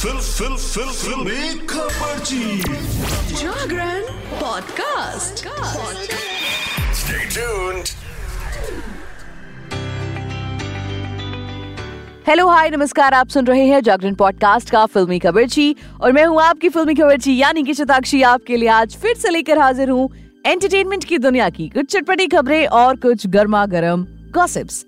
[0.00, 2.18] Fill फिल फिल फिल। खबर
[3.38, 4.02] Jagran
[4.40, 5.44] podcast.
[7.00, 7.90] Stay tuned.
[12.28, 16.40] Hello hi नमस्कार आप सुन रहे हैं जागरण पॉडकास्ट का फिल्मी खबरची। और मैं हूँ
[16.42, 20.08] आपकी फिल्मी खबर खबरची यानी कि शताक्षी आपके लिए आज फिर से लेकर हाजिर हूँ
[20.46, 24.84] एंटरटेनमेंट की दुनिया की। कुछ चटपटी खबरें और कुछ गर्मा गर्म गॉसिप्स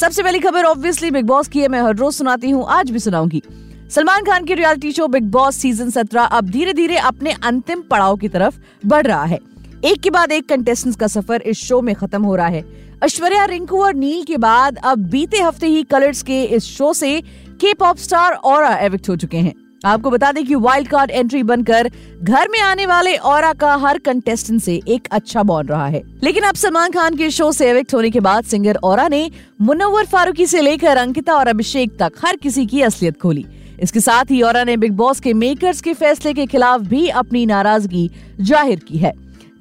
[0.00, 2.98] सबसे पहली खबर ऑब्वियसली बिग बॉस की है मैं हर रोज सुनाती हूँ आज भी
[2.98, 3.42] सुनाऊँगी।
[3.90, 8.16] सलमान खान की reality show Bigg Boss season सत्रह अब धीरे धीरे अपने अंतिम पड़ाव
[8.16, 8.54] की तरफ़
[8.86, 9.38] बढ़ रहा है।
[9.84, 12.64] एक के बाद एक कंटेस्टेंट्स का सफ़र इस शो में खत्म हो रहा है।
[13.04, 17.20] ऐश्वर्या रिंकू और नील के बाद अब बीते हफ़्ते ही कलर्स के इस शो से
[17.60, 19.52] के पॉप स्टार और एविक्ट हो चुके हैं।
[19.84, 21.90] आपको बता दें कि वाइल्ड कार्ड एंट्री बनकर
[22.22, 26.44] घर में आने वाले और का हर कंटेस्टेंट से एक अच्छा बॉन्ड रहा है। लेकिन
[26.44, 30.46] अब सलमान खान के शो से एविक्ट होने के बाद सिंगर और ने मुनव्वर फारूकी
[30.46, 33.46] से लेकर अंकिता और अभिषेक तक हर किसी की असलियत खोली।
[33.82, 37.44] इसके साथ ही और ने बिग बॉस के मेकर्स के फैसले के खिलाफ भी अपनी
[37.46, 38.10] नाराज़गी
[38.40, 39.12] ज़ाहिर की है।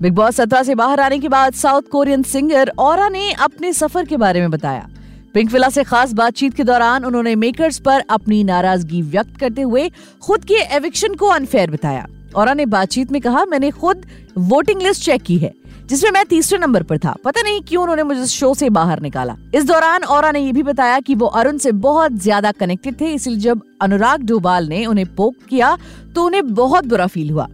[0.02, 4.06] बिग बॉस सत्रह से बाहर आने के बाद साउथ कोरियन सिंगर और ने अपने सफ़र
[4.06, 4.88] के बारे में बताया।
[5.34, 9.90] पिंक विला से खास बातचीत के दौरान उन्होंने मेकर्स पर अपनी नाराज़गी व्यक्त करते हुए
[10.22, 14.06] खुद के एविक्शन को अनफेयर बताया। और ने बातचीत में कहा, मैंने खुद
[14.38, 15.54] वोटिंग लिस्ट चेक की है।
[15.86, 19.36] जिसमें मैं तीसरे नंबर पर था। पता नहीं क्यों उन्होंने मुझे शो से बाहर निकाला।
[19.56, 23.12] इस दौरान और ने ये भी बताया कि वो अरुण से बहुत ज़्यादा कनेक्टेड थे,
[23.14, 25.78] इसलिए जब अनुराग डोभाल ने उन्हें पोक किया
[26.16, 27.48] तो उन्हें बहुत बुरा फील हुआ।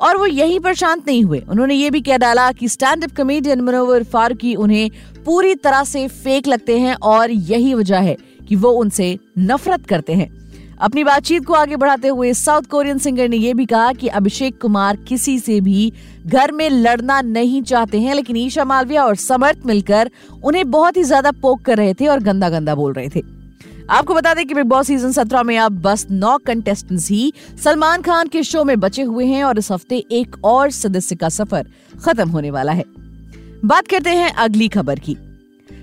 [0.00, 3.10] और वो यहीं पर शांत नहीं हुए। उन्होंने ये भी कह डाला कि stand up
[3.16, 4.90] comedian Munawar Faruqui उन्हें
[5.24, 8.16] पूरी तरह से फेक लगते हैं और यही वजह है
[8.48, 10.28] कि वो उनसे नफरत करते हैं।
[10.78, 14.60] अपनी बातचीत को आगे बढ़ाते हुए साउथ कोरियन सिंगर ने यह भी कहा कि अभिषेक
[14.60, 15.92] कुमार किसी से भी
[16.26, 20.10] घर में लड़ना नहीं चाहते हैं, लेकिन ईशा मालविया और समर्थ मिलकर
[20.44, 23.22] उन्हें बहुत ही ज़्यादा पोक कर रहे थे और गंदा गंदा बोल रहे थे।
[23.90, 27.32] आपको बता दें कि बिग बॉस सीज़न सत्रह में अब बस नौ कंटेस्टेंट्स ही
[27.64, 31.28] सलमान खान के शो में बचे हुए हैं और इस हफ़्ते एक और सदस्य का
[31.28, 31.66] सफ़र
[32.04, 32.84] खत्म होने वाला है।
[33.64, 35.16] बात करते हैं अगली खबर की।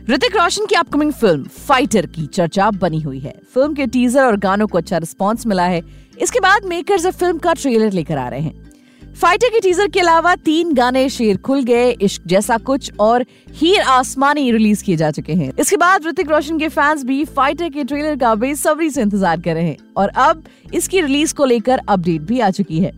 [0.09, 4.37] ऋतिक रोशन की अपकमिंग फ़िल्म फाइटर की चर्चा बनी हुई है। फ़िल्म के टीजर और
[4.37, 5.81] गानों को अच्छा रिस्पॉन्स मिला है।
[6.21, 10.33] इसके बाद मेकर्स फ़िल्म का ट्रेलर लेकर आ रहे हैं। फाइटर के टीजर के अलावा
[10.35, 15.33] तीन गाने शेर खुल गए, इश्क जैसा कुछ, और हीर आसमानी रिलीज़ किए जा चुके
[15.33, 19.41] हैं। इसके बाद ऋतिक रोशन के फैंस भी फाइटर के ट्रेलर का बेसब्री से इंतज़ार
[19.41, 22.91] कर रहे हैं। और अब इसकी रिलीज़ को लेकर अपडेट भी आ चुकी है।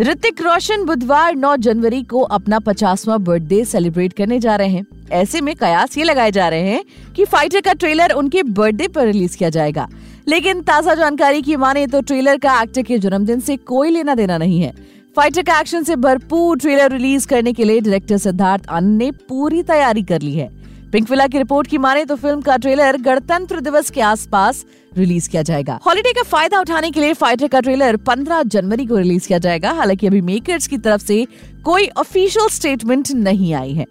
[0.00, 5.40] ऋतिक रोशन बुधवार 9 जनवरी को अपना पचासवा बर्थडे सेलिब्रेट करने जा रहे हैं। ऐसे
[5.40, 9.36] में कयास ये लगाए जा रहे हैं कि फाइटर का ट्रेलर उनके बर्थडे पर रिलीज़
[9.36, 9.88] किया जाएगा।
[10.28, 14.38] लेकिन ताज़ा जानकारी की माने तो ट्रेलर का एक्टर के जन्मदिन से कोई लेना देना
[14.38, 14.72] नहीं है।
[15.16, 19.62] फाइटर का एक्शन से भरपूर ट्रेलर रिलीज़ करने के लिए डायरेक्टर सिद्धार्थ आनंद ने पूरी
[19.62, 20.50] तैयारी कर ली है।
[20.94, 24.64] पिंकविला की रिपोर्ट की माने तो फ़िल्म का ट्रेलर गणतंत्र दिवस के आसपास
[24.96, 28.96] रिलीज़ किया जाएगा। हॉलीडे का फ़ायदा उठाने के लिए फाइटर का ट्रेलर 15 जनवरी को
[28.96, 31.26] रिलीज़ किया जाएगा। हालाँकि अभी मेकर्स की तरफ़ से
[31.64, 33.86] कोई ऑफिशियल स्टेटमेंट नहीं आई है।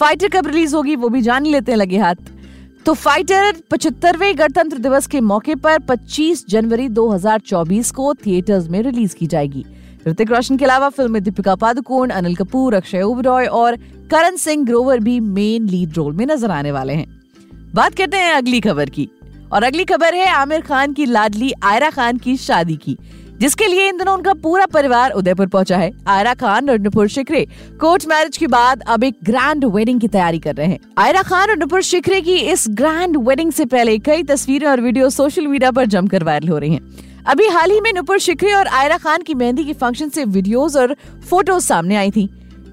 [0.00, 2.14] फाइटर कब रिलीज़ होगी वो भी जान लेते हैं लगे हाथ।
[2.86, 9.16] तो फाइटर पचहत्तरवे गणतंत्र दिवस के मौके पर 25 जनवरी 2024 को थिएटर्स में रिलीज़
[9.16, 9.64] की जाएगी।
[10.08, 13.76] ऋतिक रोशन के अलावा फ़िल्म में दीपिका पादुकोण, अनिल कपूर, अक्षय ओबरॉय और
[14.10, 17.06] करण सिंह ग्रोवर भी मेन लीड रोल में नज़र आने वाले हैं।
[17.74, 19.08] बात करते हैं अगली खबर की।
[19.52, 22.96] और अगली खबर है आमिर खान की लाडली आयरा खान की शादी की,
[23.40, 27.44] जिसके लिए इन दिनों उनका पूरा परिवार उदयपुर पहुँचा है। आयरा खान और नुपुर शिखरे
[27.80, 31.50] कोर्ट मैरिज के बाद अब एक ग्रैंड वेडिंग की तैयारी कर रहे हैं। आयरा खान
[31.50, 35.70] और नुपुर शिखरे की इस ग्रैंड वेडिंग से पहले कई तस्वीरें और वीडियो सोशल मीडिया
[35.70, 39.22] पर जमकर वायरल हो रही हैं। अभी हाल ही में नुपुर शिखरी और आयरा खान
[39.22, 40.94] की मेहंदी के फ़ंक्शन से वीडियोस और
[41.30, 42.28] फ़ोटोज़ सामने आई थी।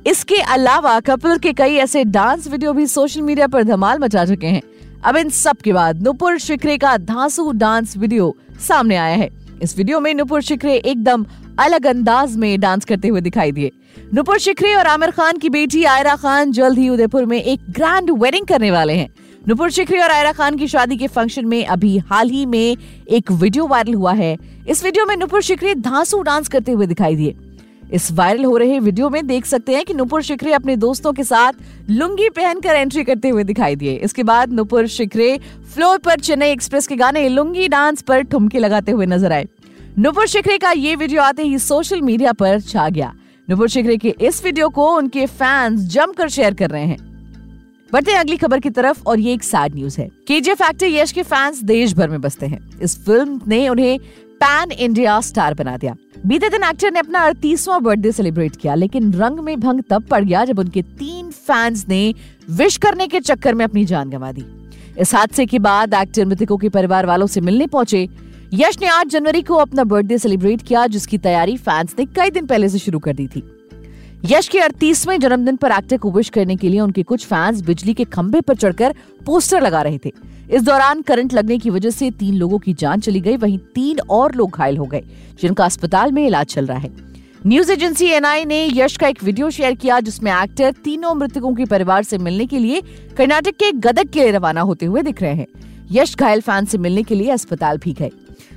[0.08, 4.48] इसके अलावा कपिल के कई ऐसे डांस वीडियो भी सोशल मीडिया पर धमाल मचा चुके
[4.48, 4.62] हैं।
[5.06, 8.36] अब इन सब के बाद नुपुर शिखरे का धांसू डांस वीडियो
[8.68, 9.30] सामने आया है।
[9.62, 11.26] इस वीडियो में नुपुर शिखरे एकदम
[11.60, 13.72] अलग अंदाज में डांस करते हुए दिखाई दिए।
[14.14, 18.12] नुपुर शिखरे और आमिर खान की बेटी आयरा खान जल्द ही उदयपुर में एक ग्रैंड
[18.20, 19.10] वेडिंग करने वाले हैं।
[19.48, 22.76] नुपुर शिखरी और आयरा खान की शादी के फ़ंक्शन में अभी हाल ही में
[23.10, 24.36] एक वीडियो वायरल हुआ है।
[24.70, 27.36] इस वीडियो में नुपुर शिखरी धांसू डांस करते हुए दिखाई दिए।
[27.94, 31.24] इस वायरल हो रहे वीडियो में देख सकते हैं कि नुपुर शिखरे अपने दोस्तों के
[31.24, 31.54] साथ
[31.90, 35.40] लुंगी पहनकर एंट्री करते हुए दिखाई दिए। इसके बाद नुपुर शिखरे
[35.74, 39.48] फ्लोर पर चेन्नई एक्सप्रेस के गाने लुंगी डांस पर ठुमके लगाते हुए नज़र आए।
[39.98, 43.14] नुपुर शिखरे का ये वीडियो आते ही सोशल मीडिया पर छा गया।
[43.48, 47.09] नुपुर शिखरे के इस वीडियो को उनके फैंस जमकर शेयर कर रहे हैं।
[47.94, 51.12] बढ़ते हैं अगली खबर की तरफ़ और ये एक सैड न्यूज़ है। केजीएफ एक्टर यश
[51.12, 54.00] के फैंस देश भर में बसते हैं। इस फ़िल्म ने उन्हें
[54.40, 55.96] पैन इंडिया स्टार बना दिया।
[56.26, 60.24] बीते दिन एक्टर ने अपना अड़तीसवां बर्थडे सेलिब्रेट किया, लेकिन रंग में भंग तब पड़
[60.24, 62.14] गया जब उनके तीन फैंस ने
[62.50, 64.46] विश करने के चक्कर में अपनी जान गंवा दी।
[64.98, 68.08] इस हादसे के बाद एक्टर मृतकों के परिवार वालों से मिलने पहुँचे।
[68.54, 72.46] यश ने 8 जनवरी को अपना बर्थडे सेलिब्रेट किया, जिसकी तैयारी फैंस ने कई दिन
[72.46, 73.59] पहले से शुरू कर दी थी।
[74.26, 77.94] यश के अड़तीसवें जन्मदिन पर एक्टर को विश करने के लिए उनके कुछ फैंस बिजली
[77.94, 78.96] के खंभे पर चढ़कर
[79.26, 80.12] पोस्टर लगा रहे थे।
[80.50, 84.00] इस दौरान करंट लगने की वजह से तीन लोगों की जान चली गई, वहीं तीन
[84.00, 85.04] और लोग घायल हो गए,
[85.42, 86.92] जिनका अस्पताल में इलाज चल रहा है।
[87.48, 91.66] न्यूज़ एजेंसी एनआई ने यश का एक वीडियो शेयर किया, जिसमें एक्टर तीनों मृतकों के
[91.66, 92.82] परिवार से मिलने के लिए
[93.18, 95.48] कर्नाटक के गदक के लिए रवाना होते हुए दिख रहे हैं।
[95.92, 98.12] यश घायल फ़ैन से मिलने के लिए अस्पताल भी गए।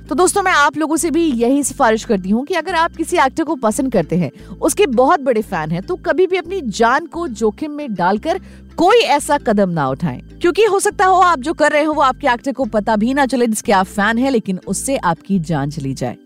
[0.09, 3.17] तो दोस्तों, मैं आप लोगों से भी यही सिफारिश करती हूँ कि अगर आप किसी
[3.17, 7.05] एक्टर को पसंद करते हैं, उसके बहुत बड़े फ़ैन हैं तो कभी भी अपनी जान
[7.05, 8.39] को जोखिम में डालकर
[8.77, 12.01] कोई ऐसा कदम ना उठाएँ। क्योंकि हो सकता हो आप जो कर रहे हो, वो
[12.01, 15.69] आपके एक्टर को पता भी ना चले जिसके आप फ़ैन हैं, लेकिन उससे आपकी जान
[15.69, 16.17] चली जाए।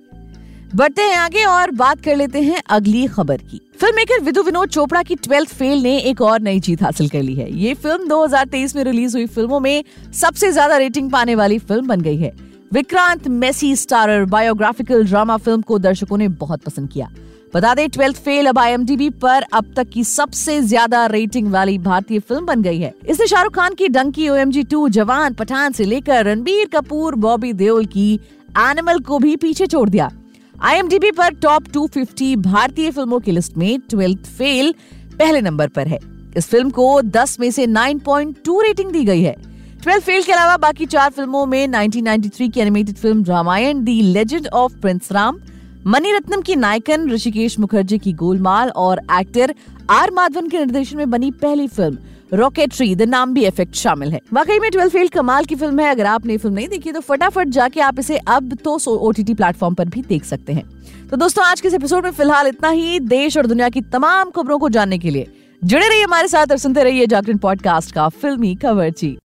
[0.76, 4.70] बढ़ते हैं आगे और बात कर लेते हैं अगली खबर की। फ़िल्म मेकर विदु विनोद
[4.70, 8.08] चोपड़ा की ट्वेल्थ फेल ने एक और नई जीत हासिल कर ली है। ये फ़िल्म
[8.08, 9.84] 2023 में रिलीज़ हुई। फ़िल्मों में
[10.14, 15.62] सबसे ज़्यादा रेटिंग पाने वाली फ़िल्म बन गई है। Vikrant Massey starrer biographical drama film
[15.62, 17.08] को दर्शकों ने बहुत पसंद किया।
[17.54, 22.20] बता दें, ट्वेल्थ फेल अब आई पर अब तक की सबसे ज़्यादा रेटिंग वाली भारतीय
[22.20, 25.72] फ़िल्म बन गई है। इसने शाहरुख खान की Dunki O M G two, Jawan, Pathaan
[25.72, 28.14] से लेकर रणबीर कपूर, बॉबी देओल की
[28.60, 30.12] एनिमल को भी पीछे छोड़ दिया।
[30.56, 30.82] आई
[31.12, 34.74] पर टॉप 250 भारतीय फ़िल्मों की लिस्ट में ट्वेल्थ फेल
[35.20, 36.00] पहले नंबर पर है।
[36.38, 39.36] इस फ़िल्म को 10 में से 9.2 रेटिंग दी गई है।
[39.84, 44.48] ट्वेल्थ फेल के अलावा बाकी चार फ़िल्मों में 1993 की animated film Ramayana the legend
[44.48, 45.40] of prince Ram
[45.88, 49.54] Mani Ratnam की नायकन, ऋषिकेश मुखर्जी की गोलमाल और एक्टर
[49.90, 51.98] आर माधवन के निर्देशन में बनी पहली फ़िल्म
[52.34, 55.92] रॉकेटरी द नाम भी इफ़ेक्ट शामिल है। वाकई में ट्वेल्थ फेल कमाल की फ़िल्म है,
[55.92, 59.76] अगर आपने फ़िल्म नहीं देखी तो फटाफट जाके आप इसे अब तो ओ टी प्लेटफॉर्म
[59.76, 60.64] पर भी देख सकते हैं।
[61.10, 64.32] तो दोस्तों, आज के इस एपिसोड में फ़िलहाल इतना ही। देश और दुनिया की तमाम
[64.32, 65.32] खबरों को जानने के लिए
[65.62, 69.27] जुड़े रहिए हमारे साथ और सुनते रहिए जागरण पॉडकास्ट का फिल्मी खबर